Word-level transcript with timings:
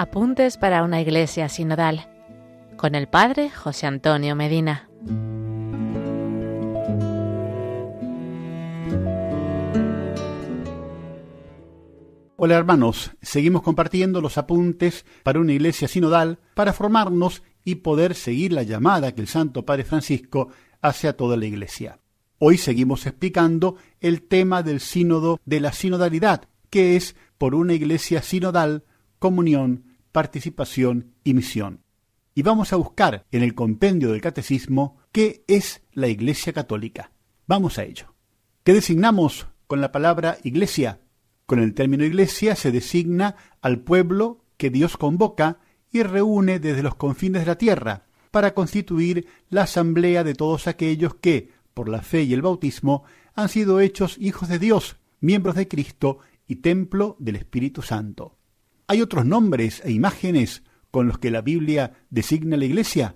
Apuntes 0.00 0.56
para 0.56 0.82
una 0.82 1.02
iglesia 1.02 1.50
sinodal 1.50 2.08
con 2.78 2.94
el 2.94 3.06
Padre 3.06 3.50
José 3.50 3.86
Antonio 3.86 4.34
Medina. 4.34 4.88
Hola 12.36 12.56
hermanos, 12.56 13.10
seguimos 13.20 13.60
compartiendo 13.60 14.22
los 14.22 14.38
apuntes 14.38 15.04
para 15.22 15.38
una 15.38 15.52
iglesia 15.52 15.86
sinodal 15.86 16.38
para 16.54 16.72
formarnos 16.72 17.42
y 17.62 17.74
poder 17.74 18.14
seguir 18.14 18.54
la 18.54 18.62
llamada 18.62 19.14
que 19.14 19.20
el 19.20 19.28
Santo 19.28 19.66
Padre 19.66 19.84
Francisco 19.84 20.48
hace 20.80 21.08
a 21.08 21.16
toda 21.18 21.36
la 21.36 21.44
iglesia. 21.44 22.00
Hoy 22.38 22.56
seguimos 22.56 23.04
explicando 23.04 23.76
el 24.00 24.22
tema 24.22 24.62
del 24.62 24.80
sínodo 24.80 25.38
de 25.44 25.60
la 25.60 25.74
sinodalidad, 25.74 26.48
que 26.70 26.96
es 26.96 27.16
por 27.36 27.54
una 27.54 27.74
iglesia 27.74 28.22
sinodal, 28.22 28.84
comunión, 29.18 29.89
participación 30.12 31.14
y 31.24 31.34
misión. 31.34 31.82
Y 32.34 32.42
vamos 32.42 32.72
a 32.72 32.76
buscar 32.76 33.26
en 33.30 33.42
el 33.42 33.54
compendio 33.54 34.12
del 34.12 34.20
catecismo 34.20 34.98
qué 35.12 35.44
es 35.48 35.82
la 35.92 36.08
iglesia 36.08 36.52
católica. 36.52 37.12
Vamos 37.46 37.78
a 37.78 37.84
ello. 37.84 38.14
¿Qué 38.62 38.72
designamos 38.72 39.48
con 39.66 39.80
la 39.80 39.92
palabra 39.92 40.38
iglesia? 40.44 41.00
Con 41.46 41.58
el 41.58 41.74
término 41.74 42.04
iglesia 42.04 42.54
se 42.54 42.70
designa 42.70 43.36
al 43.60 43.80
pueblo 43.80 44.44
que 44.56 44.70
Dios 44.70 44.96
convoca 44.96 45.58
y 45.90 46.02
reúne 46.02 46.60
desde 46.60 46.82
los 46.82 46.94
confines 46.94 47.42
de 47.42 47.46
la 47.46 47.58
tierra 47.58 48.06
para 48.30 48.54
constituir 48.54 49.26
la 49.48 49.62
asamblea 49.62 50.22
de 50.22 50.34
todos 50.34 50.66
aquellos 50.68 51.14
que, 51.14 51.50
por 51.74 51.88
la 51.88 52.02
fe 52.02 52.22
y 52.22 52.34
el 52.34 52.42
bautismo, 52.42 53.04
han 53.34 53.48
sido 53.48 53.80
hechos 53.80 54.16
hijos 54.18 54.48
de 54.48 54.58
Dios, 54.58 54.96
miembros 55.20 55.56
de 55.56 55.66
Cristo 55.66 56.18
y 56.46 56.56
templo 56.56 57.16
del 57.18 57.36
Espíritu 57.36 57.82
Santo. 57.82 58.36
¿Hay 58.90 59.02
otros 59.02 59.24
nombres 59.24 59.82
e 59.84 59.92
imágenes 59.92 60.64
con 60.90 61.06
los 61.06 61.16
que 61.16 61.30
la 61.30 61.42
Biblia 61.42 61.92
designa 62.10 62.56
la 62.56 62.64
Iglesia? 62.64 63.14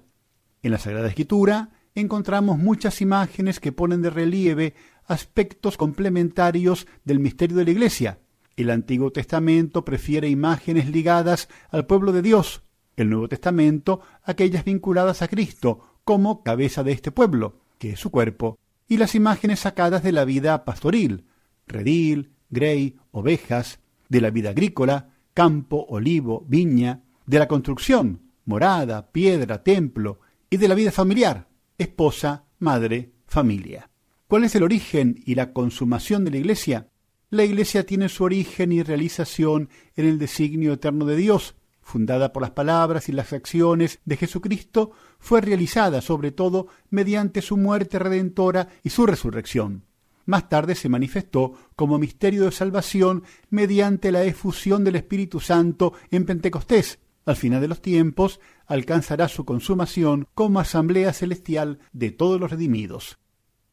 En 0.62 0.70
la 0.70 0.78
Sagrada 0.78 1.08
Escritura 1.08 1.70
encontramos 1.97 2.58
muchas 2.58 3.00
imágenes 3.00 3.58
que 3.58 3.72
ponen 3.72 4.00
de 4.00 4.11
relieve 4.11 4.75
aspectos 5.05 5.77
complementarios 5.77 6.86
del 7.05 7.19
misterio 7.19 7.56
de 7.56 7.64
la 7.64 7.72
Iglesia. 7.72 8.20
El 8.55 8.70
Antiguo 8.70 9.11
Testamento 9.11 9.84
prefiere 9.84 10.28
imágenes 10.28 10.89
ligadas 10.89 11.48
al 11.70 11.86
pueblo 11.86 12.12
de 12.12 12.22
Dios, 12.22 12.62
el 12.94 13.11
Nuevo 13.11 13.27
Testamento 13.27 14.00
aquellas 14.22 14.64
vinculadas 14.64 15.22
a 15.22 15.28
Cristo 15.28 15.98
como 16.05 16.44
cabeza 16.44 16.84
de 16.84 16.92
este 16.92 17.11
pueblo, 17.11 17.62
que 17.78 17.94
es 17.94 17.98
su 17.98 18.12
cuerpo, 18.12 18.61
y 18.86 18.98
las 18.98 19.16
imágenes 19.16 19.59
sacadas 19.59 20.05
de 20.05 20.12
la 20.12 20.25
vida 20.25 20.64
pastoril, 20.64 21.25
redil, 21.66 22.31
grey, 22.48 22.97
ovejas, 23.11 23.81
de 24.09 24.20
la 24.20 24.31
vida 24.31 24.50
agrícola, 24.50 25.13
campo, 25.34 25.84
olivo, 25.88 26.44
viña, 26.48 27.02
de 27.27 27.38
la 27.38 27.48
construcción, 27.48 28.22
morada, 28.44 29.10
piedra, 29.10 29.62
templo, 29.62 30.20
y 30.48 30.56
de 30.56 30.68
la 30.68 30.76
vida 30.76 30.92
familiar, 30.92 31.48
esposa, 31.76 32.44
madre, 32.60 33.12
familia. 33.26 33.91
¿Cuál 34.28 34.44
es 34.44 34.54
el 34.54 34.62
origen 34.62 35.20
y 35.26 35.34
la 35.34 35.52
consumación 35.52 36.24
de 36.24 36.30
la 36.30 36.36
Iglesia? 36.38 36.88
La 37.30 37.44
Iglesia 37.44 37.84
tiene 37.84 38.08
su 38.08 38.24
origen 38.24 38.70
y 38.70 38.82
realización 38.82 39.68
en 39.96 40.06
el 40.06 40.18
designio 40.18 40.74
eterno 40.74 41.04
de 41.04 41.16
Dios, 41.16 41.56
fundada 41.82 42.32
por 42.32 42.42
las 42.42 42.52
palabras 42.52 43.08
y 43.08 43.12
las 43.12 43.32
acciones 43.32 44.00
de 44.04 44.16
Jesucristo, 44.16 44.92
fue 45.19 45.41
realizada 45.41 46.00
sobre 46.00 46.30
todo 46.30 46.69
mediante 46.91 47.42
su 47.42 47.56
muerte 47.56 47.98
redentora 47.98 48.69
y 48.82 48.91
su 48.91 49.06
resurrección. 49.06 49.84
Más 50.27 50.48
tarde 50.48 50.75
se 50.75 50.89
manifestó 50.89 51.55
como 51.77 51.98
misterio 51.98 52.44
de 52.44 52.53
salvación 52.53 53.25
mediante 53.50 54.10
la 54.10 54.25
efusión 54.25 54.84
del 54.84 54.97
Espíritu 54.97 55.41
Santo 55.41 55.93
en 56.10 56.25
Pentecostés. 56.25 56.98
Al 57.26 57.37
final 57.37 57.60
de 57.60 57.69
los 57.69 57.81
tiempos 57.81 58.41
alcanzará 58.66 59.28
su 59.28 59.44
consumación 59.44 60.26
como 60.34 60.60
asamblea 60.60 61.12
celestial 61.12 61.78
de 61.93 62.10
todos 62.10 62.41
los 62.41 62.50
redimidos. 62.50 63.19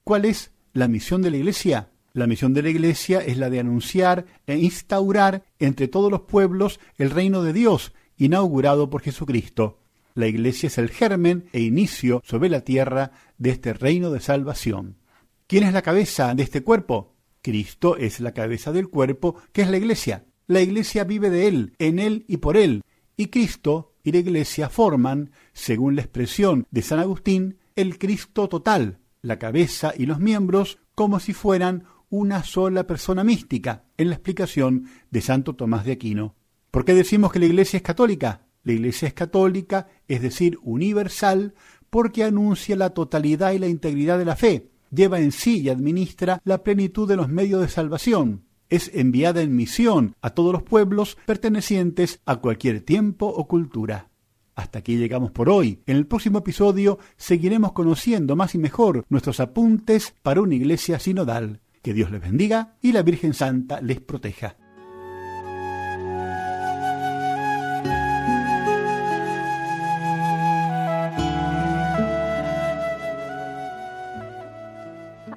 ¿Cuál 0.04 0.26
es 0.26 0.52
la 0.74 0.88
misión 0.88 1.22
de 1.22 1.32
la 1.32 1.38
Iglesia? 1.38 1.90
La 2.14 2.28
misión 2.28 2.54
de 2.54 2.62
la 2.62 2.70
Iglesia 2.70 3.20
es 3.20 3.38
la 3.38 3.50
de 3.50 3.60
anunciar 3.60 4.26
e 4.46 4.58
instaurar 4.58 5.44
entre 5.60 5.88
todos 5.88 6.12
los 6.12 6.22
pueblos 6.22 6.80
el 6.98 7.10
reino 7.10 7.44
de 7.44 7.54
Dios, 7.54 7.94
inaugurado 8.18 8.90
por 8.90 9.02
Jesucristo. 9.02 9.80
La 10.14 10.28
Iglesia 10.28 10.68
es 10.68 10.78
el 10.78 10.90
germen 10.90 11.46
e 11.54 11.62
inicio 11.62 12.22
sobre 12.26 12.50
la 12.50 12.62
tierra 12.62 13.12
de 13.38 13.52
este 13.52 13.74
reino 13.74 14.12
de 14.12 14.20
salvación. 14.20 14.98
¿Quién 15.52 15.66
es 15.66 15.74
la 15.74 15.82
cabeza 15.82 16.34
de 16.34 16.44
este 16.44 16.64
cuerpo? 16.64 17.18
Cristo 17.42 17.98
es 17.98 18.22
la 18.22 18.32
cabeza 18.32 18.72
del 18.72 18.88
cuerpo, 18.88 19.36
que 19.52 19.64
es 19.64 19.70
la 19.70 19.76
iglesia. 19.76 20.24
La 20.48 20.62
iglesia 20.62 21.04
vive 21.04 21.30
de 21.30 21.50
Él, 21.50 21.76
en 21.78 22.00
Él 22.00 22.24
y 22.30 22.38
por 22.38 22.56
Él. 22.56 22.84
Y 23.18 23.28
Cristo 23.28 23.96
y 24.02 24.14
la 24.14 24.20
iglesia 24.20 24.70
forman, 24.70 25.32
según 25.52 25.98
la 25.98 26.04
expresión 26.04 26.68
de 26.72 26.82
San 26.82 27.00
Agustín, 27.00 27.58
el 27.76 27.98
Cristo 28.00 28.48
total, 28.48 29.00
la 29.22 29.40
cabeza 29.40 29.94
y 29.98 30.06
los 30.06 30.22
miembros, 30.22 30.80
como 30.96 31.20
si 31.20 31.34
fueran 31.34 31.84
una 32.10 32.46
sola 32.46 32.88
persona 32.88 33.26
mística, 33.26 33.84
en 33.98 34.08
la 34.08 34.16
explicación 34.16 34.88
de 35.10 35.20
Santo 35.20 35.58
Tomás 35.58 35.84
de 35.84 35.92
Aquino. 35.92 36.38
¿Por 36.72 36.86
qué 36.86 36.94
decimos 36.94 37.34
que 37.34 37.40
la 37.40 37.48
iglesia 37.48 37.76
es 37.76 37.84
católica? 37.84 38.48
La 38.64 38.72
iglesia 38.72 39.10
es 39.10 39.14
católica, 39.14 39.90
es 40.08 40.22
decir, 40.22 40.60
universal, 40.64 41.56
porque 41.90 42.24
anuncia 42.24 42.78
la 42.78 42.92
totalidad 42.92 43.52
y 43.52 43.60
la 43.60 43.68
integridad 43.68 44.18
de 44.18 44.24
la 44.24 44.38
fe, 44.38 44.71
lleva 44.92 45.20
en 45.20 45.32
sí 45.32 45.62
y 45.62 45.70
administra 45.70 46.42
la 46.44 46.64
plenitud 46.64 47.08
de 47.08 47.16
los 47.16 47.30
medios 47.30 47.62
de 47.62 47.70
salvación. 47.70 48.44
Es 48.70 48.92
enviada 48.94 49.42
en 49.42 49.56
misión 49.56 50.16
a 50.22 50.30
todos 50.32 50.54
los 50.54 50.64
pueblos 50.64 51.18
pertenecientes 51.26 52.22
a 52.26 52.38
cualquier 52.38 52.82
tiempo 52.82 53.26
o 53.28 53.48
cultura. 53.48 54.10
Hasta 54.56 54.80
aquí 54.80 54.98
llegamos 54.98 55.32
por 55.32 55.50
hoy. 55.50 55.82
En 55.86 55.98
el 55.98 56.06
próximo 56.06 56.40
episodio 56.40 57.00
seguiremos 57.18 57.72
conociendo 57.72 58.36
más 58.36 58.54
y 58.56 58.58
mejor 58.58 59.06
nuestros 59.10 59.40
apuntes 59.40 60.14
para 60.22 60.42
una 60.42 60.56
iglesia 60.56 61.00
sinodal. 61.00 61.62
Que 61.82 61.94
Dios 61.94 62.12
les 62.12 62.22
bendiga 62.22 62.76
y 62.82 62.92
la 62.92 63.02
Virgen 63.02 63.34
Santa 63.34 63.82
les 63.82 64.00
proteja. 64.00 64.56